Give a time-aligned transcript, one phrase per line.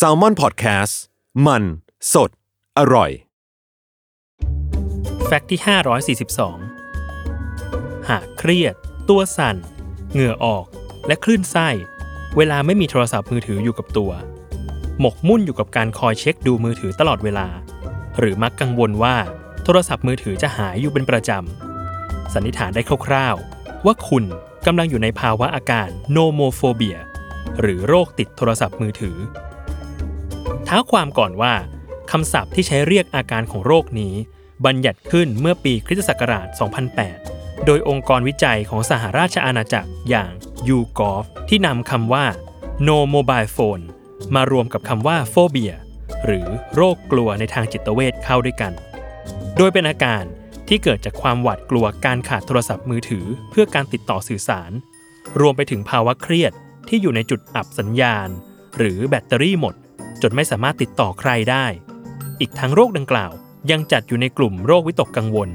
[0.00, 0.94] Salmon Podcast
[1.46, 1.62] มัน
[2.12, 2.30] สด
[2.78, 3.10] อร่อย
[5.26, 5.60] fact ที่
[6.26, 8.74] 542 หากเครียด
[9.08, 9.56] ตัวสั่น
[10.12, 10.64] เหงื่อออก
[11.06, 11.68] และคลื่นไส้
[12.36, 14.10] เวลาไม่มีโทรศัพท์มือถืออยู่กับตัว
[15.00, 17.48] หมกมุ่นอยู่กับการคอยเช็คดูมือถือตลอดเวลา
[18.18, 19.16] หรือมักกังวลว่า
[19.64, 24.24] โทรศัพท์มือถือจะหายอยู่เป็นประจำ สันนิษฐานได้คร่าวๆ ว่าคุณ
[24.66, 26.98] กำลังอยู่ในภาวะอาการ nomophobia
[27.60, 29.16] หรือโรคติดโทรศัพท์มือถือ
[30.68, 31.54] ท้าความก่อนว่า
[32.10, 34.14] คำศัพท์ที่ใช้เรียกอาการของโรคนี้
[34.66, 36.46] บัญญัติขึ้นเมื่อปีคริสตศักราช
[37.06, 40.30] 2008 โดยองค์กรวิจัยของสหราชอาณาจักรอย่าง
[40.68, 42.24] YouGov ที่นำคำว่า
[42.86, 43.84] No Mobile Phone
[44.34, 45.74] มารวมกับคำว่าโฟเบีย
[46.24, 48.72] หรือโรคกลัวในทางจิตเวชเข้าด้วยกัน
[49.56, 50.24] โดยเป็นอาการ
[50.68, 54.70] ที่เกิดจากความหวาดกลัวการขาดโทรศัพท์มือถือ เพื่อการติดต่อสื่อสาร
[55.40, 56.52] รวมไปถึงภาวะเครียด
[56.88, 58.28] ที่อยู่ในจุดอับสัญญาณ
[58.78, 59.74] หรือแบตเตอรี่หมด
[60.22, 61.66] จนไม่สามารถติดต่อใครได้
[62.40, 63.32] อีกทั้งโรคดังกล่าว
[63.70, 65.50] ยังจัดอยู่ในกลุ่มโรควิตกกังวล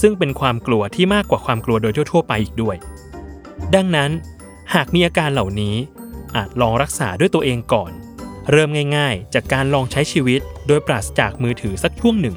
[0.00, 2.76] ซึ่งเป็นความกลัวที่มากกว่าความกลัวโดยทั่วๆไปอีกด้วย
[3.74, 4.10] ดังนั้น
[4.74, 5.76] หากมีอาการเหล่านี้
[6.36, 7.92] อาจลองรักษาด้วยตัวเองก่อน
[8.50, 12.36] เริ่มง่าย ๆ จากการลองใช้ชีวิต โดยปราศจากมือถือสักช่วงหนึ่ง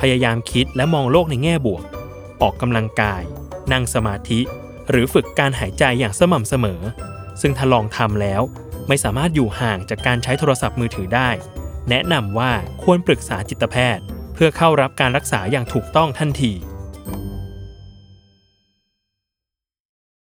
[0.00, 1.84] พยายามคิดและมองโลกในแง่บวก
[2.42, 3.22] ออกกำลังกาย
[3.72, 4.40] นั่งสมาธิ
[4.90, 6.80] หรือฝึกการหายใจอย่างสม่ำเสมอ
[7.40, 8.42] ซึ่งถ้าลองทำแล้ว
[8.88, 11.30] ไม่สามารถอยู่ห่างจากการใช้โทรศัพท์มือถือได้
[11.90, 12.52] แนะนำว่า
[12.82, 16.52] ควรปรึกษาจิตแพทย์ เพื่อเข้ารับการรักษาอย่างถูกต้องทันที